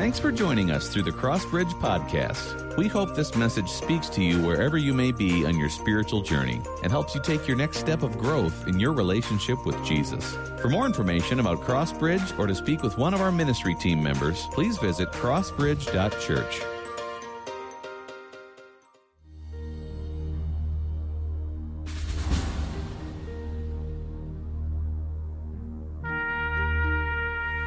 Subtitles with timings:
[0.00, 2.74] Thanks for joining us through the Crossbridge Podcast.
[2.78, 6.62] We hope this message speaks to you wherever you may be on your spiritual journey
[6.82, 10.38] and helps you take your next step of growth in your relationship with Jesus.
[10.62, 14.46] For more information about Crossbridge or to speak with one of our ministry team members,
[14.52, 16.62] please visit crossbridge.church.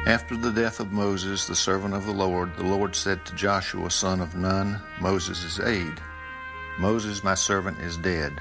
[0.06, 3.90] After the death of Moses, the servant of the Lord, the Lord said to Joshua,
[3.90, 5.98] son of Nun, Moses' aide,
[6.78, 8.38] Moses, my servant, is dead.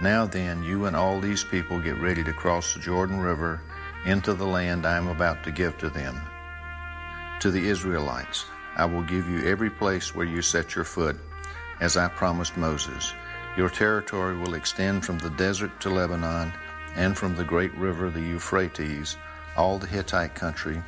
[0.00, 3.60] Now then, you and all these people get ready to cross the Jordan River
[4.06, 6.18] into the land I am about to give to them.
[7.40, 11.18] To the Israelites, I will give you every place where you set your foot,
[11.80, 13.12] as I promised Moses.
[13.58, 16.50] Your territory will extend from the desert to Lebanon,
[16.96, 19.18] and from the great river, the Euphrates,
[19.54, 20.82] all the Hittite country,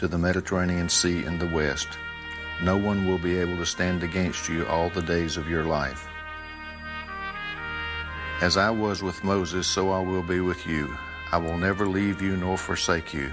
[0.00, 1.98] to the Mediterranean Sea in the west.
[2.62, 6.08] No one will be able to stand against you all the days of your life.
[8.40, 10.96] As I was with Moses, so I will be with you.
[11.32, 13.30] I will never leave you nor forsake you.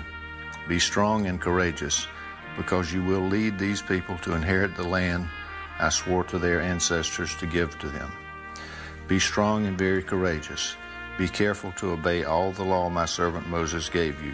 [0.68, 2.06] Be strong and courageous,
[2.58, 5.30] because you will lead these people to inherit the land
[5.80, 8.12] I swore to their ancestors to give to them.
[9.08, 10.76] Be strong and very courageous.
[11.18, 14.34] Be careful to obey all the law my servant Moses gave you.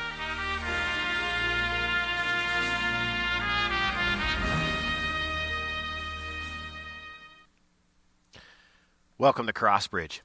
[9.21, 10.21] Welcome to Crossbridge.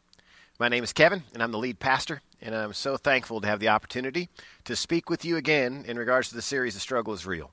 [0.58, 3.60] My name is Kevin, and I'm the lead pastor, and I'm so thankful to have
[3.60, 4.30] the opportunity
[4.64, 7.50] to speak with you again in regards to the series The Struggle is Real.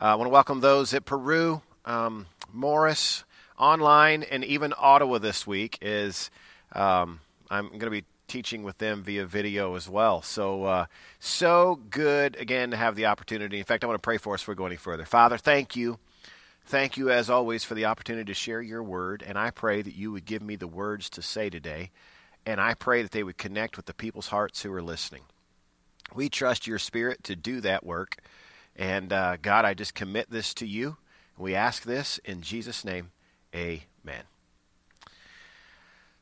[0.00, 3.24] Uh, I want to welcome those at Peru, um, Morris,
[3.58, 5.76] online, and even Ottawa this week.
[5.82, 6.30] Is
[6.70, 7.18] um,
[7.50, 10.22] I'm going to be teaching with them via video as well.
[10.22, 10.86] So, uh,
[11.18, 13.58] so good again to have the opportunity.
[13.58, 15.04] In fact, I want to pray for us before we go any further.
[15.04, 15.98] Father, thank you
[16.68, 19.94] Thank you, as always, for the opportunity to share your word, and I pray that
[19.94, 21.92] you would give me the words to say today,
[22.44, 25.22] and I pray that they would connect with the people's hearts who are listening.
[26.12, 28.16] We trust your spirit to do that work,
[28.74, 30.96] and uh, God, I just commit this to you.
[31.38, 33.12] We ask this in Jesus' name.
[33.54, 34.24] Amen.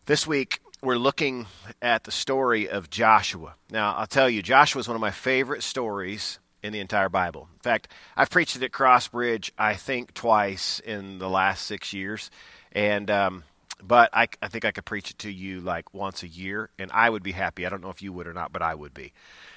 [0.04, 1.46] This week, we're looking
[1.80, 3.54] at the story of Joshua.
[3.70, 7.46] Now, I'll tell you, Joshua is one of my favorite stories in the entire Bible.
[7.52, 12.30] In fact, I've preached it at Crossbridge, I think, twice in the last six years.
[12.72, 13.44] And, um,
[13.82, 16.90] but I, I think I could preach it to you like once a year, and
[16.90, 17.66] I would be happy.
[17.66, 19.12] I don't know if you would or not, but I would be.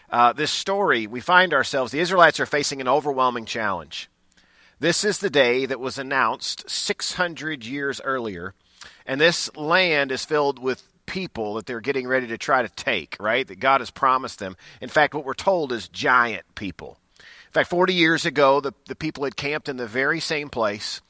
[0.09, 4.09] Uh, this story, we find ourselves, the Israelites are facing an overwhelming challenge.
[4.79, 8.53] This is the day that was announced 600 years earlier,
[9.05, 13.17] and this land is filled with people that they're getting ready to try to take,
[13.19, 13.47] right?
[13.47, 14.55] That God has promised them.
[14.79, 16.99] In fact, what we're told is giant people.
[17.19, 21.01] In fact, 40 years ago, the, the people had camped in the very same place,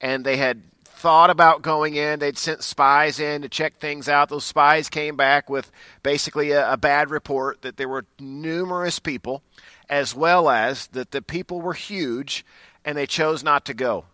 [0.00, 2.18] and they had thought about going in.
[2.18, 4.28] They'd sent spies in to check things out.
[4.28, 5.70] Those spies came back with
[6.02, 9.42] basically a, a bad report that there were numerous people,
[9.88, 12.44] as well as that the people were huge,
[12.84, 14.04] and they chose not to go.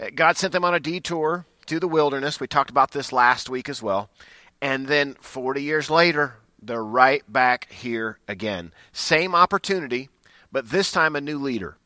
[0.00, 2.40] Uh, God sent them on a detour to the wilderness.
[2.40, 4.10] We talked about this last week as well.
[4.62, 8.72] And then 40 years later, they're right back here again.
[8.92, 10.08] Same opportunity,
[10.52, 11.76] but this time a new leader.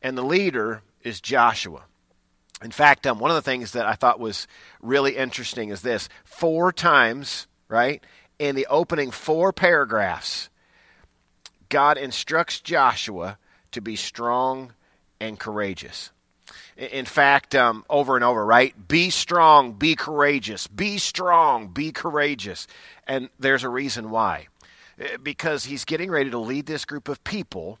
[0.00, 1.82] And the leader is Joshua.
[2.62, 4.46] In fact, um, one of the things that I thought was
[4.80, 8.00] really interesting is this four times, right,
[8.38, 10.48] in the opening four paragraphs,
[11.68, 13.36] God instructs Joshua
[13.72, 14.74] to be strong
[15.20, 16.12] and courageous.
[16.76, 18.74] In fact, um, over and over, right?
[18.88, 20.66] Be strong, be courageous.
[20.66, 22.66] Be strong, be courageous.
[23.06, 24.48] And there's a reason why.
[25.00, 27.78] Uh, because he's getting ready to lead this group of people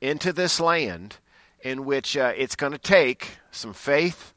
[0.00, 1.16] into this land
[1.62, 4.34] in which uh, it's going to take some faith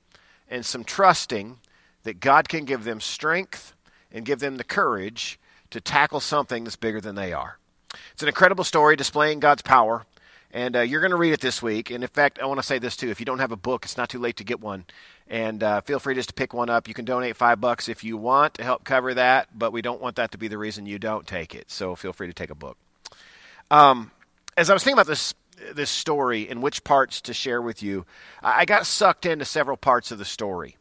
[0.50, 1.60] and some trusting
[2.04, 3.74] that God can give them strength
[4.12, 5.40] and give them the courage
[5.72, 7.58] to tackle something that's bigger than they are.
[8.12, 10.06] It's an incredible story displaying God's power
[10.54, 11.90] and uh, you're going to read it this week.
[11.90, 13.84] And in fact, I want to say this too: if you don't have a book,
[13.84, 14.86] it's not too late to get one.
[15.28, 16.88] And uh, feel free just to pick one up.
[16.88, 20.02] You can donate five bucks if you want to help cover that, but we don't
[20.02, 21.72] want that to be the reason you don't take it.
[21.72, 22.78] So feel free to take a book.
[23.72, 24.12] Um,
[24.56, 25.34] as I was thinking about this
[25.74, 28.06] this story and which parts to share with you,
[28.42, 30.78] I got sucked into several parts of the story.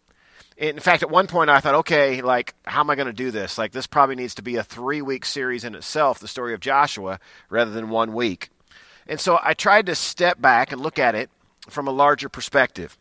[0.57, 3.31] In fact, at one point I thought, okay, like, how am I going to do
[3.31, 3.57] this?
[3.57, 6.61] Like, this probably needs to be a three week series in itself, the story of
[6.61, 8.51] Joshua, rather than one week.
[9.07, 11.31] And so I tried to step back and look at it
[11.69, 12.97] from a larger perspective.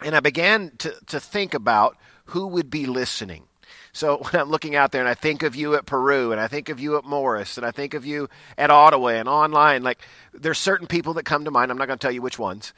[0.00, 1.96] And I began to, to think about
[2.26, 3.44] who would be listening.
[3.92, 6.48] So when I'm looking out there and I think of you at Peru and I
[6.48, 10.00] think of you at Morris and I think of you at Ottawa and online, like
[10.32, 11.70] there's certain people that come to mind.
[11.70, 12.72] I'm not going to tell you which ones,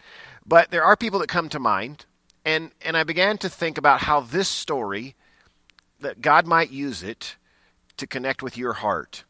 [0.44, 2.06] but there are people that come to mind.
[2.44, 5.14] And, and I began to think about how this story,
[6.00, 7.36] that God might use it
[7.96, 9.24] to connect with your heart.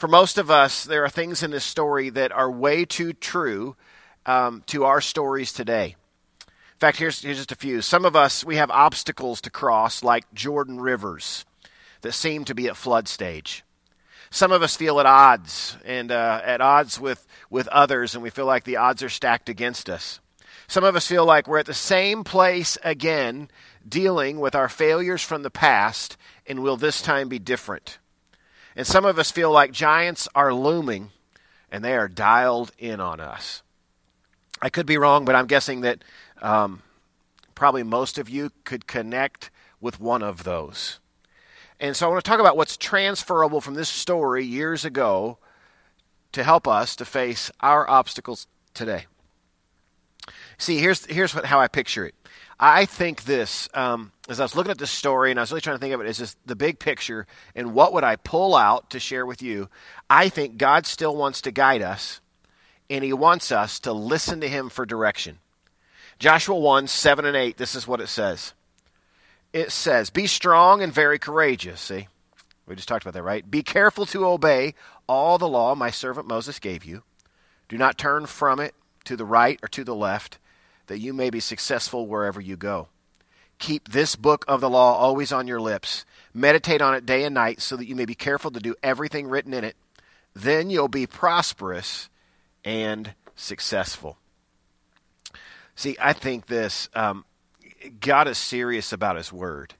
[0.00, 3.76] For most of us, there are things in this story that are way too true
[4.24, 5.94] um, to our stories today.
[6.46, 7.82] In fact, here's, here's just a few.
[7.82, 11.44] Some of us, we have obstacles to cross, like Jordan rivers
[12.00, 13.62] that seem to be at flood stage.
[14.30, 18.30] Some of us feel at odds and uh, at odds with, with others, and we
[18.30, 20.18] feel like the odds are stacked against us.
[20.66, 23.50] Some of us feel like we're at the same place again,
[23.86, 27.98] dealing with our failures from the past, and will this time be different?
[28.76, 31.10] And some of us feel like giants are looming,
[31.70, 33.62] and they are dialed in on us.
[34.62, 36.04] I could be wrong, but I'm guessing that
[36.42, 36.82] um,
[37.54, 39.50] probably most of you could connect
[39.80, 41.00] with one of those.
[41.78, 45.38] And so I want to talk about what's transferable from this story years ago
[46.32, 49.06] to help us to face our obstacles today.
[50.58, 52.14] See, here's here's what, how I picture it.
[52.58, 55.60] I think this, um, as I was looking at this story and I was really
[55.60, 58.54] trying to think of it as just the big picture and what would I pull
[58.54, 59.68] out to share with you.
[60.08, 62.20] I think God still wants to guide us
[62.88, 65.40] and He wants us to listen to Him for direction.
[66.20, 68.54] Joshua 1 7 and 8, this is what it says.
[69.52, 71.80] It says, Be strong and very courageous.
[71.80, 72.06] See,
[72.66, 73.50] we just talked about that, right?
[73.50, 74.74] Be careful to obey
[75.08, 77.02] all the law my servant Moses gave you.
[77.68, 80.38] Do not turn from it to the right or to the left,
[80.86, 82.86] that you may be successful wherever you go.
[83.60, 86.04] Keep this book of the law always on your lips.
[86.34, 89.28] Meditate on it day and night so that you may be careful to do everything
[89.28, 89.76] written in it.
[90.34, 92.08] Then you'll be prosperous
[92.64, 94.16] and successful.
[95.74, 97.24] See, I think this um,
[98.00, 99.74] God is serious about His Word.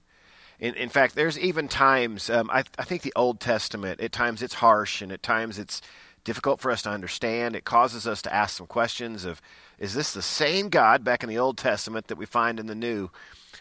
[0.59, 4.43] In, in fact, there's even times, um, I, I think the Old Testament, at times
[4.43, 5.81] it's harsh and at times it's
[6.23, 7.55] difficult for us to understand.
[7.55, 9.41] It causes us to ask some questions of,
[9.79, 12.75] is this the same God back in the Old Testament that we find in the
[12.75, 13.09] New?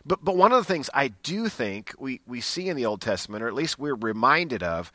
[0.04, 3.00] But, but one of the things I do think we, we see in the Old
[3.00, 4.92] Testament, or at least we're reminded of,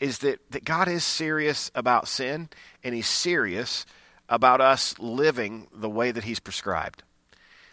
[0.00, 2.48] is that, that God is serious about sin
[2.82, 3.86] and He's serious
[4.28, 7.02] about us living the way that He's prescribed.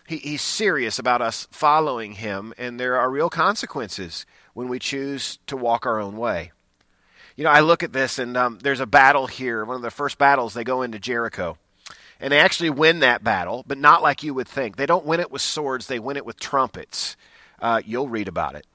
[0.07, 5.39] He, he's serious about us following Him, and there are real consequences when we choose
[5.47, 6.51] to walk our own way.
[7.35, 9.65] You know, I look at this, and um, there's a battle here.
[9.65, 11.57] One of the first battles, they go into Jericho.
[12.19, 14.75] And they actually win that battle, but not like you would think.
[14.77, 17.17] They don't win it with swords, they win it with trumpets.
[17.59, 18.65] Uh, you'll read about it.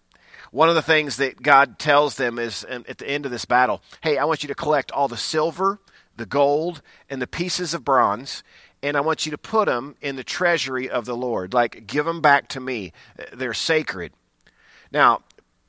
[0.51, 3.45] One of the things that God tells them is um, at the end of this
[3.45, 5.79] battle hey, I want you to collect all the silver
[6.21, 8.45] the gold and the pieces of bronze,
[8.83, 11.55] and I want you to put them in the treasury of the Lord.
[11.55, 12.93] Like, give them back to me.
[13.33, 14.13] They're sacred.
[14.93, 15.23] Now,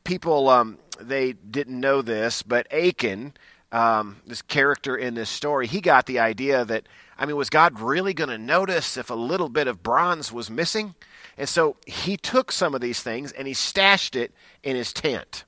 [0.04, 3.34] people, um, they didn't know this, but Achan,
[3.72, 6.86] um, this character in this story, he got the idea that,
[7.22, 10.50] I mean, was God really going to notice if a little bit of bronze was
[10.50, 10.96] missing?
[11.38, 15.46] And so he took some of these things and he stashed it in his tent.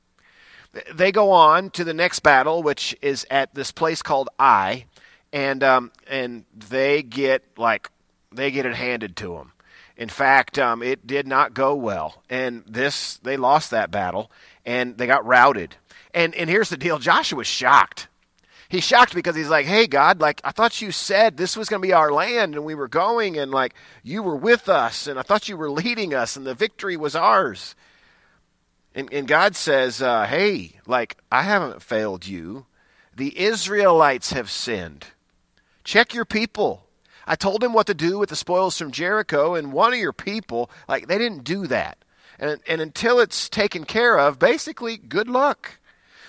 [0.94, 4.86] They go on to the next battle, which is at this place called Ai
[5.34, 7.90] and um, and they get like
[8.32, 9.52] they get it handed to them.
[9.98, 14.32] In fact, um, it did not go well, and this they lost that battle,
[14.66, 15.76] and they got routed.
[16.14, 18.08] And and here's the deal: Joshua was shocked.
[18.74, 21.80] He's shocked because he's like, "Hey God, like I thought you said this was going
[21.80, 25.20] to be our land, and we were going, and like you were with us, and
[25.20, 27.76] I thought you were leading us, and the victory was ours."
[28.96, 32.66] And, and God says, uh, "Hey, like I haven't failed you.
[33.16, 35.06] The Israelites have sinned."
[35.84, 36.88] Check your people.
[37.28, 40.14] I told him what to do with the spoils from Jericho, and one of your
[40.14, 42.00] people, like, they didn't do that.
[42.40, 45.78] And, and until it's taken care of, basically, good luck.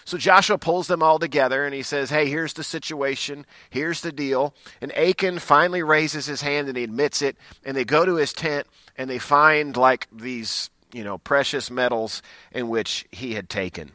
[0.04, 3.46] So Joshua pulls them all together and he says, Hey, here's the situation.
[3.70, 4.54] Here's the deal.
[4.80, 7.36] And Achan finally raises his hand and he admits it.
[7.64, 12.22] And they go to his tent and they find like these, you know, precious metals
[12.52, 13.92] in which he had taken.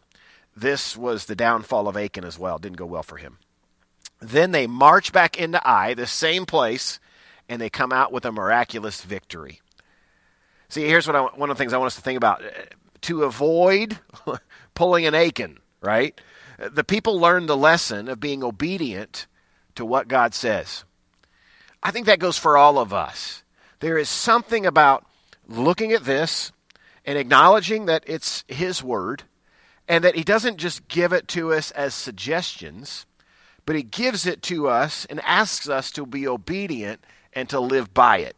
[0.56, 2.58] This was the downfall of Achan as well.
[2.58, 3.38] It didn't go well for him.
[4.20, 7.00] Then they march back into Ai, the same place,
[7.48, 9.62] and they come out with a miraculous victory.
[10.68, 12.44] See, here's what I, one of the things I want us to think about.
[13.02, 13.98] To avoid
[14.76, 16.20] pulling an Achan, right?
[16.58, 19.28] The people learn the lesson of being obedient
[19.76, 20.84] to what God says.
[21.82, 23.44] I think that goes for all of us.
[23.80, 25.06] There is something about
[25.48, 26.52] looking at this
[27.06, 29.24] and acknowledging that it's His Word
[29.88, 33.06] and that He doesn't just give it to us as suggestions,
[33.66, 37.94] but He gives it to us and asks us to be obedient and to live
[37.94, 38.36] by it.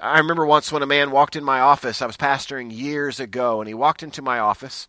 [0.00, 2.00] I remember once when a man walked in my office.
[2.00, 4.86] I was pastoring years ago, and he walked into my office,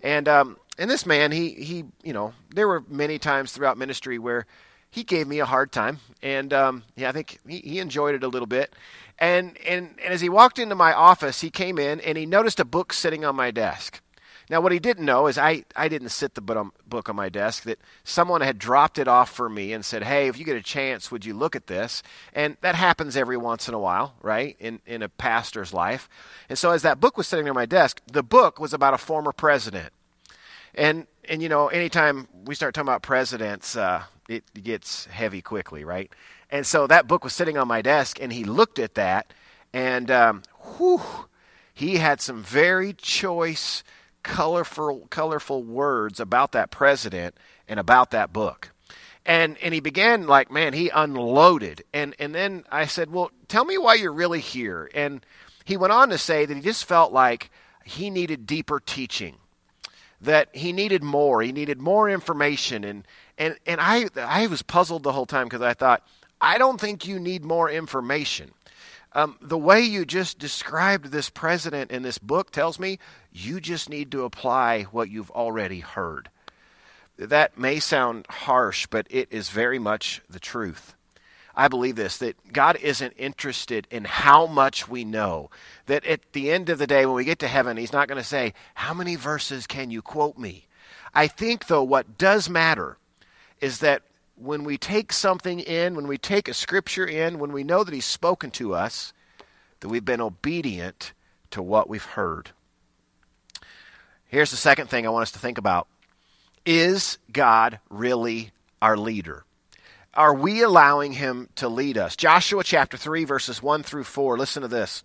[0.00, 4.18] and um, and this man, he he, you know, there were many times throughout ministry
[4.18, 4.46] where
[4.90, 8.22] he gave me a hard time, and um, yeah, I think he, he enjoyed it
[8.22, 8.74] a little bit.
[9.18, 12.60] And, and and as he walked into my office, he came in and he noticed
[12.60, 14.00] a book sitting on my desk.
[14.48, 17.64] Now, what he didn't know is I, I didn't sit the book on my desk,
[17.64, 20.62] that someone had dropped it off for me and said, Hey, if you get a
[20.62, 22.02] chance, would you look at this?
[22.32, 26.08] And that happens every once in a while, right, in, in a pastor's life.
[26.48, 28.98] And so, as that book was sitting on my desk, the book was about a
[28.98, 29.92] former president.
[30.76, 35.84] And, and you know, anytime we start talking about presidents, uh, it gets heavy quickly,
[35.84, 36.12] right?
[36.50, 39.32] And so that book was sitting on my desk, and he looked at that,
[39.72, 40.42] and um,
[40.76, 41.00] whew,
[41.74, 43.82] he had some very choice
[44.22, 47.36] colorful, colorful words about that president
[47.68, 48.70] and about that book.
[49.24, 51.82] And, and he began like, man, he unloaded.
[51.92, 54.88] And, and then I said, well, tell me why you're really here.
[54.94, 55.24] And
[55.64, 57.50] he went on to say that he just felt like
[57.84, 59.36] he needed deeper teaching,
[60.20, 61.42] that he needed more.
[61.42, 62.84] He needed more information.
[62.84, 63.06] And,
[63.38, 66.06] and, and I, I was puzzled the whole time because I thought,
[66.40, 68.52] I don't think you need more information.
[69.12, 72.98] Um, the way you just described this president in this book tells me
[73.32, 76.28] you just need to apply what you've already heard.
[77.18, 80.95] That may sound harsh, but it is very much the truth.
[81.56, 85.50] I believe this that God isn't interested in how much we know.
[85.86, 88.20] That at the end of the day, when we get to heaven, He's not going
[88.20, 90.66] to say, How many verses can you quote me?
[91.14, 92.98] I think, though, what does matter
[93.60, 94.02] is that
[94.36, 97.94] when we take something in, when we take a scripture in, when we know that
[97.94, 99.14] He's spoken to us,
[99.80, 101.14] that we've been obedient
[101.52, 102.50] to what we've heard.
[104.26, 105.88] Here's the second thing I want us to think about
[106.66, 108.50] Is God really
[108.82, 109.45] our leader?
[110.16, 112.16] Are we allowing Him to lead us?
[112.16, 114.38] Joshua chapter 3, verses 1 through 4.
[114.38, 115.04] Listen to this.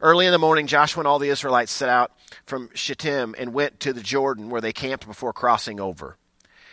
[0.00, 2.10] Early in the morning, Joshua and all the Israelites set out
[2.46, 6.16] from Shittim and went to the Jordan where they camped before crossing over.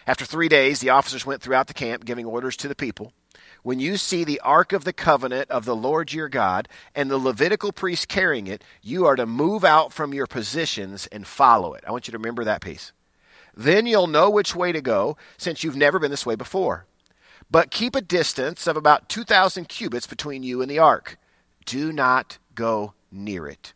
[0.07, 3.13] After three days, the officers went throughout the camp, giving orders to the people.
[3.62, 7.19] When you see the ark of the covenant of the Lord your God and the
[7.19, 11.84] Levitical priest carrying it, you are to move out from your positions and follow it.
[11.86, 12.91] I want you to remember that piece.
[13.55, 16.88] Then you'll know which way to go, since you've never been this way before.
[17.50, 21.18] But keep a distance of about 2,000 cubits between you and the ark.
[21.66, 23.74] Do not go near it.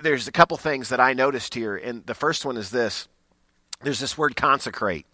[0.00, 3.08] There's a couple things that I noticed here, and the first one is this
[3.80, 5.06] there's this word consecrate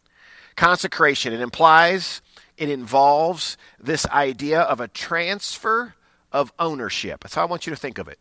[0.56, 1.32] consecration.
[1.32, 2.22] It implies,
[2.56, 5.94] it involves this idea of a transfer
[6.32, 7.22] of ownership.
[7.22, 8.18] That's how I want you to think of it.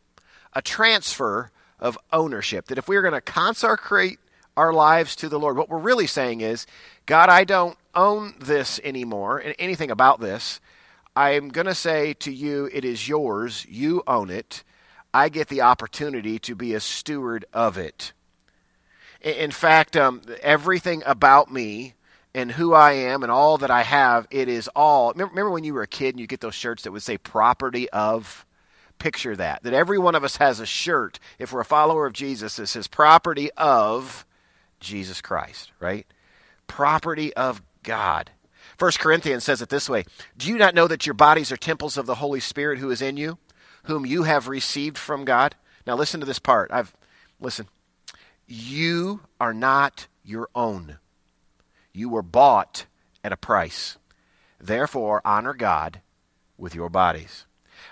[0.54, 2.68] A transfer of ownership.
[2.68, 4.20] That if we're going to consecrate
[4.56, 6.68] our lives to the Lord, what we're really saying is,
[7.06, 10.60] God, I don't own this anymore and anything about this.
[11.16, 13.66] I'm going to say to you, it is yours.
[13.70, 14.64] You own it.
[15.14, 18.14] I get the opportunity to be a steward of it.
[19.22, 21.94] In fact, um, everything about me
[22.34, 25.14] and who I am and all that I have, it is all.
[25.14, 27.90] Remember, when you were a kid and you get those shirts that would say property
[27.92, 28.46] of?
[28.98, 29.64] Picture that.
[29.64, 32.68] That every one of us has a shirt, if we're a follower of Jesus, that
[32.68, 34.26] says property of
[34.84, 36.06] Jesus Christ, right?
[36.68, 38.32] Property of God.
[38.78, 40.06] First Corinthians says it this way
[40.38, 43.02] Do you not know that your bodies are temples of the Holy Spirit who is
[43.02, 43.38] in you,
[43.84, 45.56] whom you have received from God?
[45.88, 46.72] Now listen to this part.
[46.72, 46.96] I've
[47.40, 47.68] listen.
[48.46, 50.98] You are not your own.
[51.94, 52.86] You were bought
[53.24, 53.98] at a price.
[54.60, 56.02] Therefore, honor God
[56.58, 57.46] with your bodies.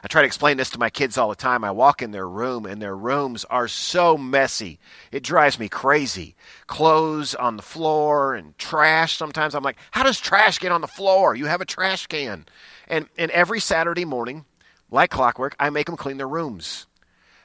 [0.04, 1.64] I try to explain this to my kids all the time.
[1.64, 4.80] I walk in their room, and their rooms are so messy.
[5.12, 6.36] It drives me crazy.
[6.68, 9.18] Clothes on the floor and trash.
[9.18, 11.36] Sometimes I'm like, how does trash get on the floor?
[11.36, 12.46] You have a trash can.
[12.88, 14.46] And, and every Saturday morning,
[14.90, 16.88] like clockwork, I make them clean their rooms.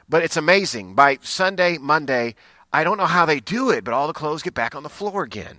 [0.09, 0.95] But it's amazing.
[0.95, 2.35] By Sunday, Monday,
[2.73, 4.89] I don't know how they do it, but all the clothes get back on the
[4.89, 5.59] floor again.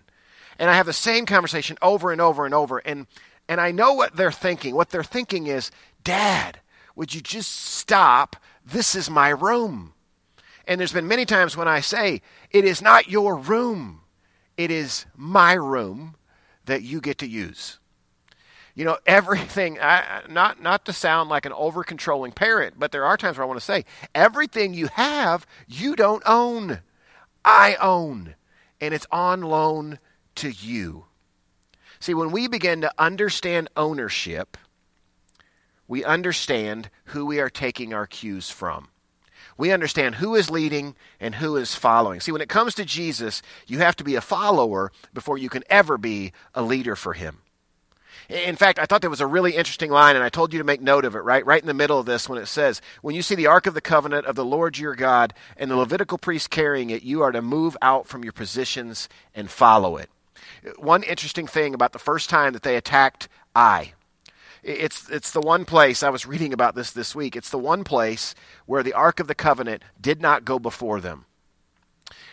[0.60, 2.80] And I have the same conversation over and over and over.
[2.80, 3.08] And,
[3.48, 4.76] and I know what they're thinking.
[4.76, 5.72] What they're thinking is,
[6.04, 6.60] Dad,
[6.98, 8.36] would you just stop?
[8.66, 9.94] This is my room.
[10.68, 14.02] And there's been many times when I say, it is not your room,
[14.58, 16.16] it is my room
[16.66, 17.80] that you get to use.
[18.74, 23.06] You know, everything, I, not, not to sound like an over controlling parent, but there
[23.06, 23.86] are times where I want to say,
[24.16, 26.82] everything you have, you don't own.
[27.46, 28.34] I own.
[28.82, 30.00] And it's on loan
[30.36, 31.06] to you.
[32.00, 34.58] See, when we begin to understand ownership,
[35.88, 38.90] we understand who we are taking our cues from.
[39.58, 42.20] We understand who is leading and who is following.
[42.20, 45.64] See, when it comes to Jesus, you have to be a follower before you can
[45.70, 47.40] ever be a leader for him.
[48.30, 50.66] In fact, I thought there was a really interesting line, and I told you to
[50.66, 51.46] make note of it, right?
[51.46, 53.74] Right in the middle of this, when it says, When you see the Ark of
[53.74, 57.32] the Covenant of the Lord your God and the Levitical priest carrying it, you are
[57.32, 60.10] to move out from your positions and follow it.
[60.78, 63.94] One interesting thing about the first time that they attacked Ai,
[64.68, 67.84] it's, it's the one place, I was reading about this this week, it's the one
[67.84, 71.26] place where the Ark of the Covenant did not go before them.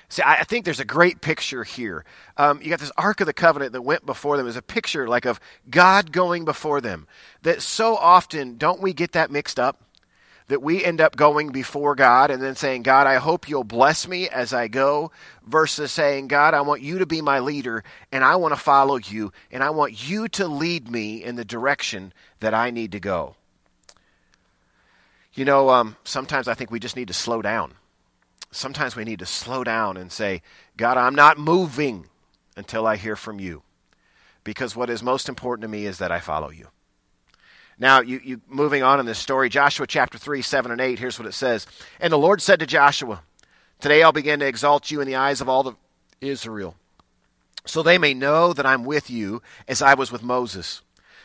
[0.09, 2.05] See, I think there's a great picture here.
[2.37, 4.47] Um, you got this Ark of the Covenant that went before them.
[4.47, 7.09] There's a picture like of God going before them.
[7.43, 9.84] That so often, don't we get that mixed up?
[10.49, 14.07] That we end up going before God and then saying, God, I hope you'll bless
[14.07, 15.11] me as I go,
[15.47, 17.83] versus saying, God, I want you to be my leader
[18.13, 21.47] and I want to follow you and I want you to lead me in the
[21.47, 23.37] direction that I need to go.
[25.33, 27.75] You know, um, sometimes I think we just need to slow down
[28.55, 30.43] sometimes we need to slow down and say,
[30.77, 32.07] God, I'm not moving
[32.57, 33.63] until I hear from you.
[34.45, 36.69] Because what is most important to me is that I follow you.
[37.79, 41.19] Now, you, you moving on in this story, Joshua chapter 3, 7 and 8, here's
[41.19, 41.67] what it says.
[42.01, 43.23] And the Lord said to Joshua,
[43.81, 45.75] Today I'll begin to exalt you in the eyes of all the
[46.21, 46.77] Israel,
[47.67, 50.83] so they may know that I'm with you as I was with Moses.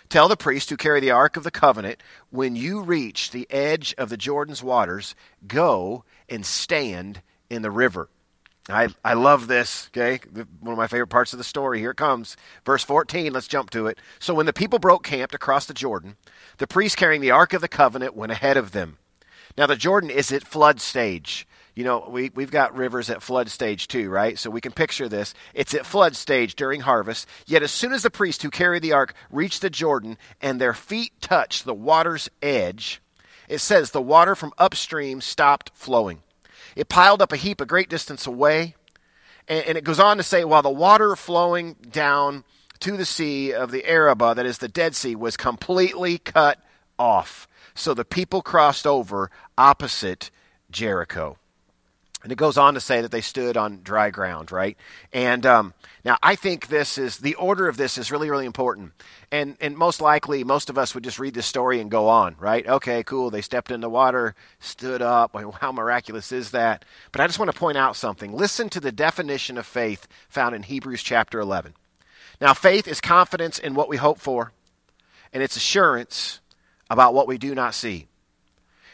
[0.10, 2.02] Tell the priest who carry the ark of the covenant,
[2.32, 5.14] when you reach the edge of the Jordan's waters,
[5.48, 8.10] go and stand in the river.
[8.68, 10.20] I, I love this, okay?
[10.60, 11.80] One of my favorite parts of the story.
[11.80, 12.38] Here it comes.
[12.66, 13.98] Verse 14, let's jump to it.
[14.20, 16.18] So when the people broke camp to cross the Jordan,
[16.60, 18.98] the priest carrying the Ark of the Covenant went ahead of them.
[19.58, 21.48] Now, the Jordan is at flood stage
[21.80, 24.38] you know, we, we've got rivers at flood stage too, right?
[24.38, 25.34] So we can picture this.
[25.54, 27.26] It's at flood stage during harvest.
[27.46, 30.74] Yet as soon as the priests who carried the ark reached the Jordan and their
[30.74, 33.02] feet touched the water's edge,
[33.48, 36.22] it says the water from upstream stopped flowing.
[36.76, 38.76] It piled up a heap a great distance away.
[39.48, 42.44] And, and it goes on to say, while the water flowing down
[42.82, 46.60] to the sea of the Arabah, that is the Dead Sea, was completely cut
[46.98, 47.48] off.
[47.76, 50.32] So the people crossed over opposite
[50.72, 51.38] Jericho.
[52.22, 54.78] And it goes on to say that they stood on dry ground, right?
[55.14, 58.92] And um, now I think this is the order of this is really, really important.
[59.32, 62.36] And and most likely, most of us would just read this story and go on,
[62.38, 62.68] right?
[62.68, 63.30] Okay, cool.
[63.30, 65.34] They stepped in the water, stood up.
[65.62, 66.84] How miraculous is that?
[67.14, 68.34] But I just want to point out something.
[68.34, 71.74] Listen to the definition of faith found in Hebrews chapter 11.
[72.42, 74.54] Now, faith is confidence in what we hope for,
[75.34, 76.40] and it's assurance
[76.90, 78.08] about what we do not see.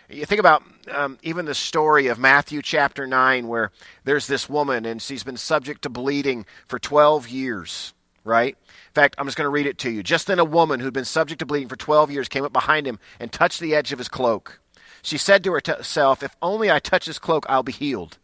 [0.10, 3.72] You think about um, even the story of Matthew chapter 9, where
[4.04, 8.56] there's this woman and she's been subject to bleeding for 12 years, right?
[8.56, 10.04] In fact, I'm just going to read it to you.
[10.04, 12.86] Just then, a woman who'd been subject to bleeding for 12 years came up behind
[12.86, 14.60] him and touched the edge of his cloak.
[15.02, 18.18] She said to herself, If only I touch his cloak, I'll be healed.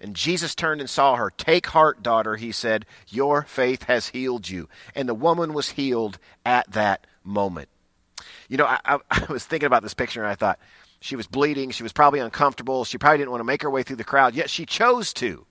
[0.00, 1.30] And Jesus turned and saw her.
[1.30, 2.86] Take heart, daughter, he said.
[3.08, 4.68] Your faith has healed you.
[4.94, 7.68] And the woman was healed at that moment.
[8.48, 10.58] You know, I, I, I was thinking about this picture and I thought,
[11.00, 11.70] she was bleeding.
[11.70, 12.84] She was probably uncomfortable.
[12.84, 15.46] She probably didn't want to make her way through the crowd, yet she chose to.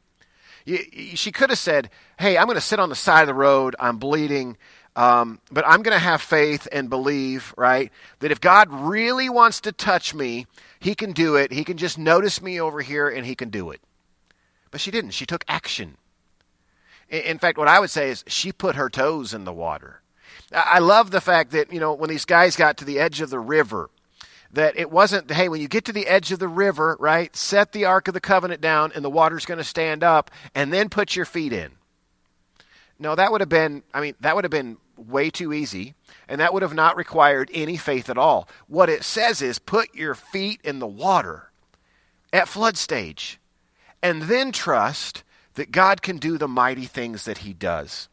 [0.66, 3.76] She could have said, Hey, I'm going to sit on the side of the road.
[3.80, 4.58] I'm bleeding.
[4.98, 9.62] Um, but I'm going to have faith and believe, right, that if God really wants
[9.62, 10.48] to touch me,
[10.80, 11.52] He can do it.
[11.52, 13.80] He can just notice me over here and He can do it.
[14.72, 15.12] But she didn't.
[15.12, 15.98] She took action.
[17.10, 20.02] In fact, what I would say is she put her toes in the water.
[20.52, 23.30] I love the fact that, you know, when these guys got to the edge of
[23.30, 23.90] the river,
[24.52, 27.72] that it wasn't, hey, when you get to the edge of the river, right, set
[27.72, 30.90] the Ark of the Covenant down and the water's going to stand up and then
[30.90, 31.72] put your feet in.
[33.00, 35.94] No, that would have been, I mean, that would have been way too easy
[36.28, 38.48] and that would have not required any faith at all.
[38.68, 41.52] What it says is put your feet in the water
[42.34, 43.40] at flood stage
[44.02, 45.24] and then trust
[45.56, 48.10] that God can do the mighty things that he does.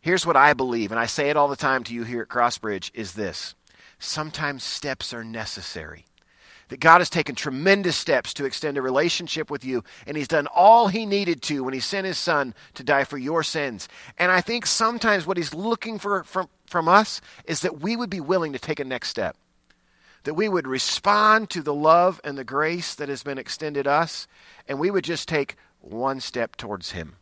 [0.00, 2.28] Here's what I believe, and I say it all the time to you here at
[2.28, 3.54] Crossbridge is this
[3.98, 6.04] sometimes steps are necessary.
[6.68, 10.46] That God has taken tremendous steps to extend a relationship with you, and He's done
[10.46, 13.88] all He needed to when He sent His Son to die for your sins.
[14.18, 18.10] And I think sometimes what He's looking for from, from us is that we would
[18.10, 19.36] be willing to take a next step.
[20.24, 24.26] That we would respond to the love and the grace that has been extended us,
[24.66, 27.16] and we would just take one step towards Him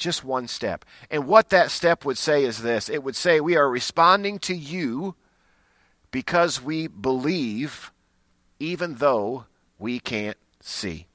[0.00, 0.84] just one step.
[1.10, 4.54] And what that step would say is this it would say, We are responding to
[4.54, 5.14] you
[6.10, 7.92] because we believe
[8.58, 9.44] even though
[9.78, 11.06] we can't see.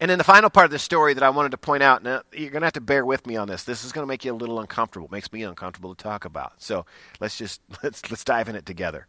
[0.00, 2.22] And then the final part of the story that I wanted to point out, now
[2.32, 3.64] you're going to have to bear with me on this.
[3.64, 5.06] This is going to make you a little uncomfortable.
[5.06, 6.54] It makes me uncomfortable to talk about.
[6.56, 6.86] So
[7.20, 9.06] let's just let's let's dive in it together.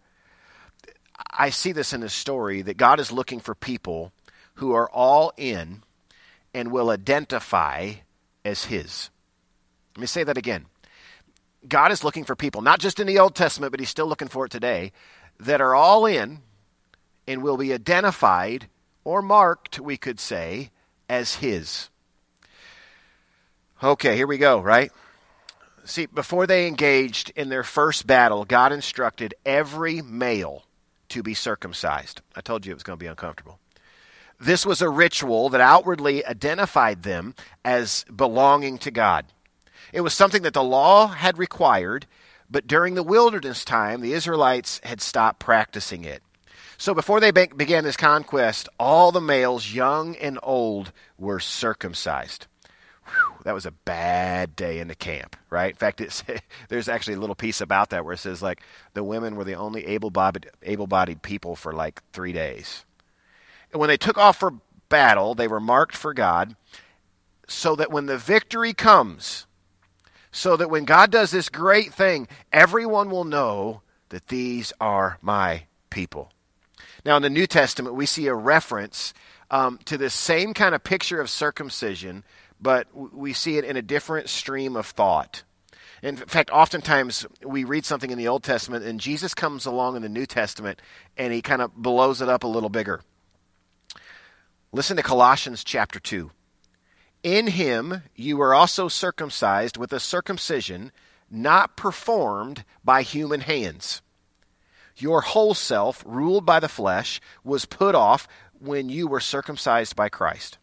[1.29, 4.12] I see this in this story that God is looking for people
[4.55, 5.84] who are all in
[6.53, 7.93] and will identify
[8.43, 9.10] as his.
[9.95, 10.65] Let me say that again.
[11.67, 14.27] God is looking for people, not just in the Old Testament, but he's still looking
[14.27, 14.91] for it today,
[15.39, 16.39] that are all in
[17.27, 18.67] and will be identified
[19.03, 20.71] or marked, we could say,
[21.07, 21.89] as his.
[23.84, 24.91] Okay, here we go, right?
[25.84, 30.63] See, before they engaged in their first battle, God instructed every male
[31.12, 32.21] to be circumcised.
[32.36, 33.60] I told you it was going to be uncomfortable.
[34.39, 39.26] This was a ritual that outwardly identified them as belonging to God.
[39.93, 42.08] It was something that the law had required,
[42.50, 46.24] but during the wilderness time, the Israelites had stopped practicing it.
[46.78, 52.47] So before they began this conquest, all the males, young and old, were circumcised.
[53.43, 55.71] That was a bad day in the camp, right?
[55.71, 56.23] In fact, it's,
[56.69, 58.62] there's actually a little piece about that where it says like
[58.93, 62.86] the women were the only able-bodied, able-bodied people for like three days.
[63.71, 64.54] And when they took off for
[64.89, 66.56] battle, they were marked for God,
[67.47, 69.47] so that when the victory comes,
[70.32, 75.63] so that when God does this great thing, everyone will know that these are my
[75.89, 76.32] people.
[77.04, 79.13] Now, in the New Testament, we see a reference
[79.49, 82.23] um, to this same kind of picture of circumcision,
[82.62, 85.43] but we see it in a different stream of thought.
[86.04, 90.02] In fact, oftentimes we read something in the Old Testament, and Jesus comes along in
[90.02, 90.82] the New Testament
[91.17, 93.02] and he kind of blows it up a little bigger.
[94.71, 96.32] Listen to Colossians chapter 2.
[97.24, 100.91] In him you were also circumcised with a circumcision
[101.30, 104.02] not performed by human hands
[105.02, 108.28] your whole self, ruled by the flesh, was put off
[108.60, 110.58] when you were circumcised by Christ,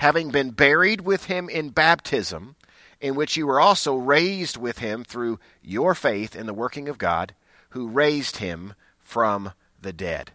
[0.00, 2.56] having been buried with him in baptism,
[3.02, 6.96] in which you were also raised with him through your faith in the working of
[6.96, 7.34] God,
[7.70, 10.30] who raised him from the dead.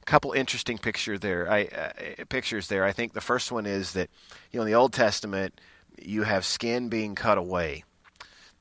[0.00, 1.50] A couple interesting picture there.
[1.50, 2.84] I, uh, pictures there.
[2.84, 4.08] I think the first one is that
[4.52, 5.60] you know in the Old Testament
[6.00, 7.82] you have skin being cut away.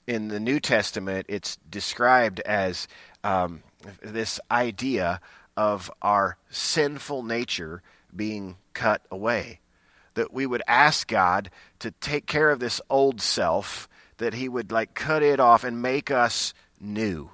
[0.08, 2.88] In the New Testament, it's described as
[3.24, 3.62] um,
[4.02, 5.22] this idea
[5.56, 7.84] of our sinful nature
[8.16, 9.60] being cut away.
[10.16, 11.50] That we would ask God
[11.80, 15.82] to take care of this old self, that He would like cut it off and
[15.82, 17.30] make us new.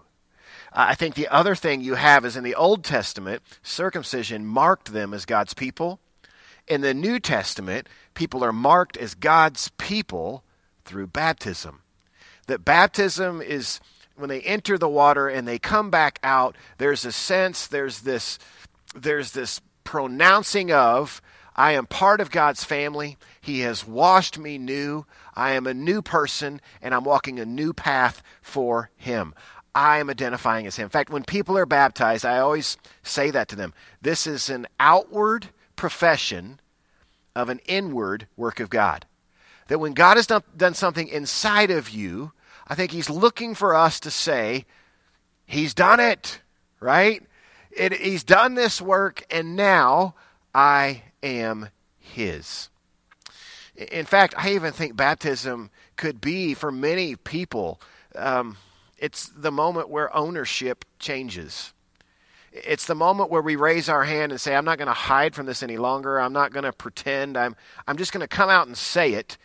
[0.74, 5.14] I think the other thing you have is in the Old Testament, circumcision marked them
[5.14, 6.00] as God's people.
[6.68, 10.44] In the New Testament, people are marked as God's people
[10.86, 11.82] through baptism.
[12.48, 13.82] That baptism is
[14.16, 18.40] when they enter the water and they come back out, there's a sense, there's this,
[18.96, 21.22] there's this pronouncing of,
[21.56, 23.18] I am part of God's family.
[23.42, 25.06] He has washed me new.
[25.36, 29.34] I am a new person, and I'm walking a new path for Him.
[29.74, 30.86] I am identifying as Him.
[30.86, 33.74] In fact, when people are baptized, I always say that to them.
[34.02, 36.60] This is an outward profession
[37.36, 39.06] of an inward work of God.
[39.68, 42.32] That when God has done, done something inside of you,
[42.68, 44.66] I think he's looking for us to say,
[45.52, 46.40] He's done it,
[46.80, 47.22] right?
[47.72, 50.16] It, he's done this work, and now
[50.56, 52.70] I am His.
[53.76, 57.82] In fact, I even think baptism could be, for many people,
[58.16, 58.58] um,
[58.98, 61.74] it's the moment where ownership changes.
[62.52, 65.34] It's the moment where we raise our hand and say, I'm not going to hide
[65.34, 66.20] from this any longer.
[66.20, 67.38] I'm not going to pretend.
[67.38, 67.56] I'm,
[67.88, 69.38] I'm just going to come out and say it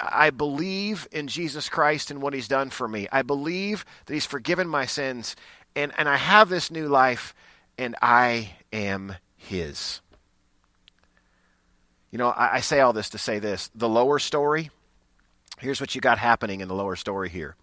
[0.00, 3.08] I believe in Jesus Christ and what he's done for me.
[3.10, 5.34] I believe that he's forgiven my sins
[5.74, 7.34] and, and I have this new life
[7.76, 10.00] and I am his.
[12.10, 13.70] You know, I, I say all this to say this.
[13.74, 14.70] The lower story,
[15.58, 17.56] here's what you got happening in the lower story here.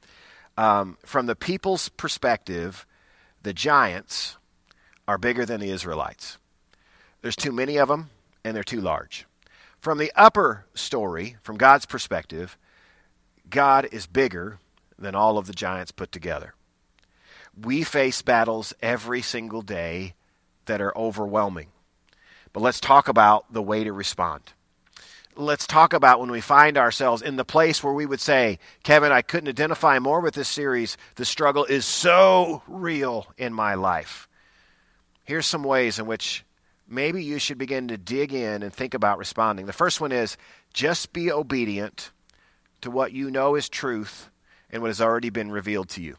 [0.58, 2.86] Um, from the people's perspective,
[3.43, 4.38] the giants
[5.08, 6.38] are bigger than the Israelites.
[7.21, 8.10] There's too many of them,
[8.43, 9.25] and they're too large.
[9.79, 12.58] From the upper story, from God's perspective,
[13.49, 14.60] God is bigger
[14.97, 16.55] than all of the giants put together.
[17.60, 20.15] We face battles every single day
[20.65, 21.67] that are overwhelming.
[22.55, 24.41] But let's talk about the way to respond.
[25.35, 29.11] Let's talk about when we find ourselves in the place where we would say, Kevin,
[29.11, 30.95] I couldn't identify more with this series.
[31.15, 34.29] The struggle is so real in my life.
[35.25, 36.45] Here's some ways in which
[36.87, 39.65] maybe you should begin to dig in and think about responding.
[39.65, 40.37] The first one is
[40.73, 42.11] just be obedient
[42.79, 44.29] to what you know is truth
[44.69, 46.15] and what has already been revealed to you.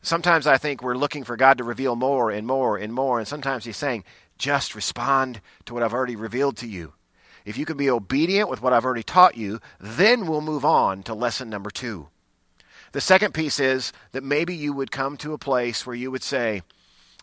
[0.00, 3.26] Sometimes I think we're looking for God to reveal more and more and more, and
[3.28, 4.04] sometimes He's saying,
[4.38, 6.92] just respond to what I've already revealed to you.
[7.44, 11.02] If you can be obedient with what I've already taught you, then we'll move on
[11.04, 12.08] to lesson number two.
[12.92, 16.22] The second piece is that maybe you would come to a place where you would
[16.22, 16.62] say,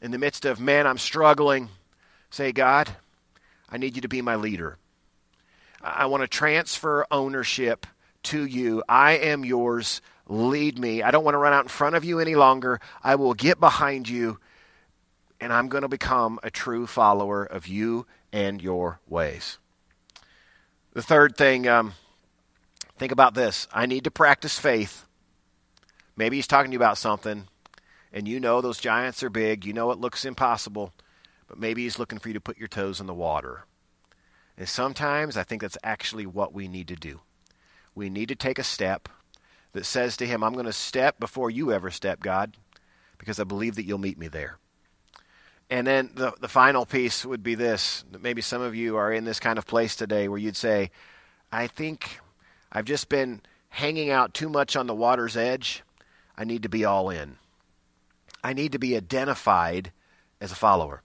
[0.02, 1.70] in the midst of, man, I'm struggling,
[2.30, 2.90] say, God,
[3.70, 4.78] I need you to be my leader.
[5.82, 7.88] I want to transfer ownership
[8.24, 8.84] to you.
[8.88, 10.02] I am yours.
[10.28, 11.02] Lead me.
[11.02, 12.80] I don't want to run out in front of you any longer.
[13.04, 14.40] I will get behind you,
[15.42, 19.58] and I'm going to become a true follower of you and your ways.
[20.94, 21.94] The third thing, um,
[22.98, 23.68] think about this.
[23.74, 25.06] I need to practice faith.
[26.16, 27.48] Maybe he's talking to you about something,
[28.14, 29.66] and you know those giants are big.
[29.66, 30.94] You know it looks impossible,
[31.48, 33.66] but maybe he's looking for you to put your toes in the water.
[34.58, 37.22] And sometimes I think that's actually what we need to do.
[37.96, 39.10] We need to take a step
[39.72, 42.58] that says to him, I'm going to step before you ever step, God,
[43.18, 44.58] because I believe that you'll meet me there.
[45.72, 48.04] And then the, the final piece would be this.
[48.20, 50.92] Maybe some of you are in this kind of place today where you'd say,
[51.50, 52.20] I think
[52.74, 55.82] I've just been hanging out too much on the water's edge.
[56.38, 57.38] I need to be all in.
[58.44, 59.94] I need to be identified
[60.42, 61.04] as a follower.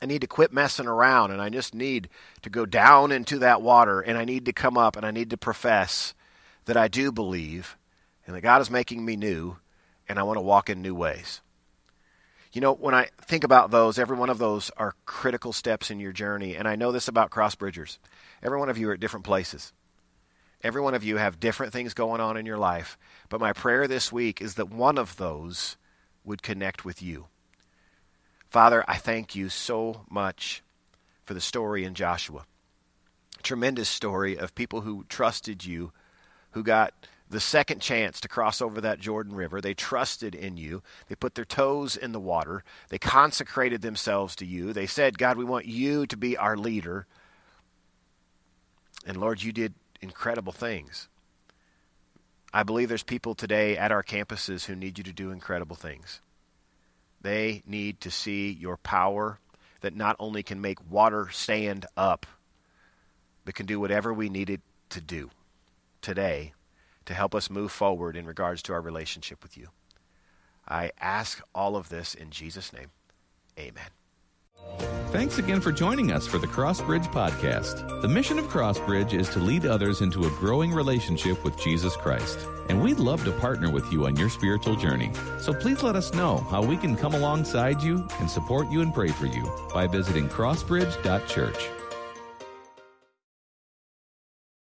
[0.00, 2.08] I need to quit messing around and I just need
[2.42, 5.30] to go down into that water and I need to come up and I need
[5.30, 6.14] to profess
[6.66, 7.76] that I do believe
[8.26, 9.56] and that God is making me new
[10.08, 11.40] and I want to walk in new ways.
[12.56, 16.00] You know, when I think about those, every one of those are critical steps in
[16.00, 16.56] your journey.
[16.56, 17.98] And I know this about Crossbridgers.
[18.42, 19.74] Every one of you are at different places.
[20.62, 22.96] Every one of you have different things going on in your life.
[23.28, 25.76] But my prayer this week is that one of those
[26.24, 27.26] would connect with you.
[28.48, 30.62] Father, I thank you so much
[31.26, 32.46] for the story in Joshua.
[33.42, 35.92] Tremendous story of people who trusted you,
[36.52, 36.94] who got
[37.28, 39.60] the second chance to cross over that Jordan River.
[39.60, 40.82] They trusted in you.
[41.08, 42.62] They put their toes in the water.
[42.88, 44.72] They consecrated themselves to you.
[44.72, 47.06] They said, God, we want you to be our leader.
[49.06, 51.08] And Lord, you did incredible things.
[52.52, 56.20] I believe there's people today at our campuses who need you to do incredible things.
[57.20, 59.40] They need to see your power
[59.80, 62.24] that not only can make water stand up,
[63.44, 64.60] but can do whatever we need it
[64.90, 65.30] to do
[66.00, 66.52] today
[67.06, 69.68] to help us move forward in regards to our relationship with you.
[70.68, 72.90] I ask all of this in Jesus' name.
[73.58, 73.90] Amen.
[75.10, 78.02] Thanks again for joining us for the Crossbridge Podcast.
[78.02, 82.38] The mission of Crossbridge is to lead others into a growing relationship with Jesus Christ.
[82.68, 85.12] And we'd love to partner with you on your spiritual journey.
[85.38, 88.92] So please let us know how we can come alongside you and support you and
[88.92, 91.75] pray for you by visiting crossbridge.church.